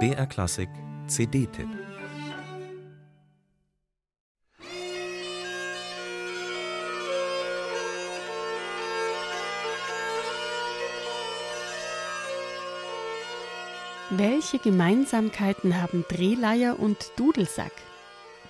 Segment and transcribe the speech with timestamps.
[0.00, 0.68] BR Klassik
[1.06, 1.68] CD-Tipp
[14.10, 17.72] Welche Gemeinsamkeiten haben Drehleier und Dudelsack?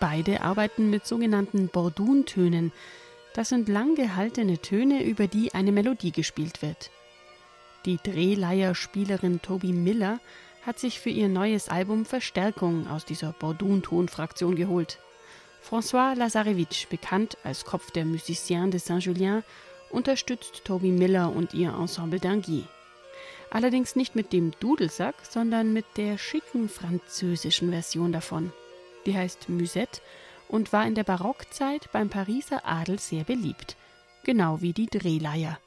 [0.01, 2.73] Beide arbeiten mit sogenannten Borduntönen.
[3.35, 6.91] Das sind lang gehaltene Töne, über die eine Melodie gespielt wird.
[7.85, 10.19] Die Drehleier-Spielerin Toby Miller
[10.65, 14.99] hat sich für ihr neues Album Verstärkung aus dieser Bordunton-Fraktion geholt.
[15.63, 19.45] François Lazarevich, bekannt als Kopf der Musiciens de Saint-Julien,
[19.91, 22.65] unterstützt Toby Miller und ihr Ensemble d'Anguille.
[23.51, 28.51] Allerdings nicht mit dem Dudelsack, sondern mit der schicken französischen Version davon.
[29.05, 30.01] Die heißt Musette
[30.49, 33.77] und war in der Barockzeit beim Pariser Adel sehr beliebt,
[34.25, 35.59] genau wie die Drehleier.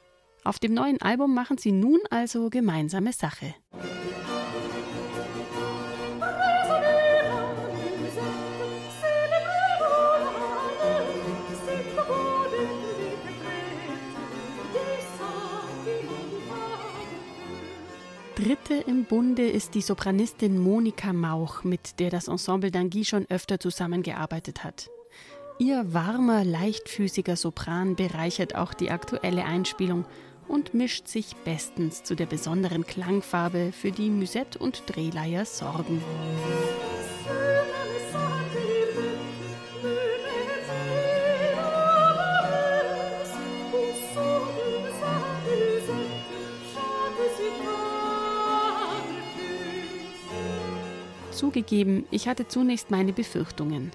[0.48, 3.54] Auf dem neuen Album machen sie nun also gemeinsame Sache.
[18.34, 23.60] Dritte im Bunde ist die Sopranistin Monika Mauch, mit der das Ensemble d'Anguy schon öfter
[23.60, 24.88] zusammengearbeitet hat.
[25.58, 30.06] Ihr warmer, leichtfüßiger Sopran bereichert auch die aktuelle Einspielung
[30.48, 36.02] und mischt sich bestens zu der besonderen Klangfarbe, für die Musette und Drehleier sorgen.
[51.30, 53.92] Zugegeben, ich hatte zunächst meine Befürchtungen.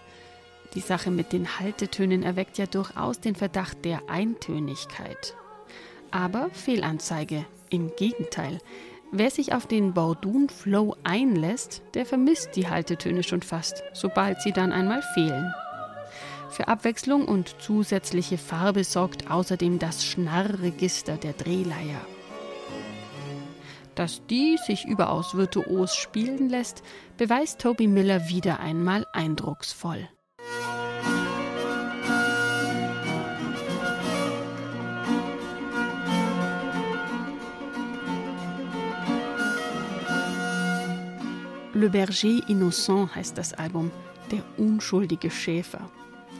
[0.75, 5.35] Die Sache mit den Haltetönen erweckt ja durchaus den Verdacht der Eintönigkeit.
[6.13, 8.59] Aber Fehlanzeige, im Gegenteil.
[9.11, 14.71] Wer sich auf den Bordun-Flow einlässt, der vermisst die Haltetöne schon fast, sobald sie dann
[14.71, 15.51] einmal fehlen.
[16.51, 22.01] Für Abwechslung und zusätzliche Farbe sorgt außerdem das Schnarrregister der Drehleier.
[23.95, 26.83] Dass die sich überaus virtuos spielen lässt,
[27.17, 30.07] beweist Toby Miller wieder einmal eindrucksvoll.
[41.83, 43.91] Le Berger Innocent heißt das Album,
[44.31, 45.81] der unschuldige Schäfer.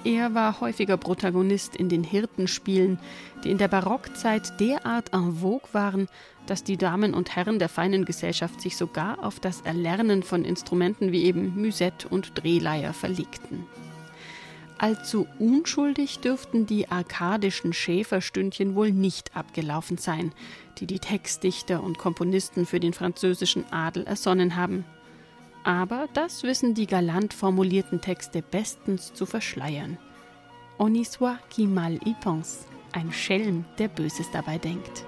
[0.06, 2.98] Er war häufiger Protagonist in den Hirtenspielen,
[3.44, 6.08] die in der Barockzeit derart en vogue waren,
[6.46, 11.12] dass die Damen und Herren der feinen Gesellschaft sich sogar auf das Erlernen von Instrumenten
[11.12, 13.66] wie eben Musette und Drehleier verlegten.
[14.78, 20.32] Allzu unschuldig dürften die arkadischen Schäferstündchen wohl nicht abgelaufen sein,
[20.78, 24.86] die die Textdichter und Komponisten für den französischen Adel ersonnen haben.
[25.64, 29.98] Aber das wissen die galant formulierten Texte bestens zu verschleiern.
[30.78, 30.94] On
[31.50, 35.06] qui mal y pense, ein Schelm, der Böses dabei denkt.